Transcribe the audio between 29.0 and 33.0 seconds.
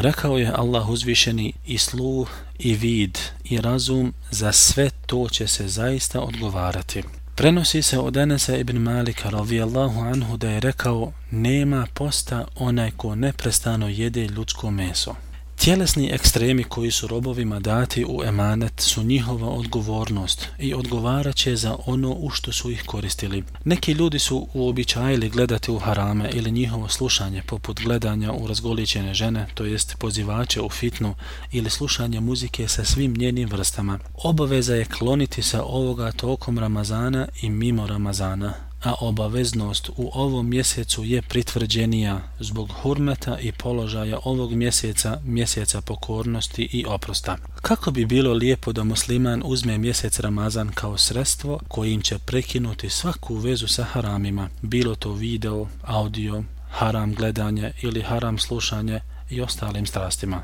žene, to jest pozivače u fitnu ili slušanje muzike sa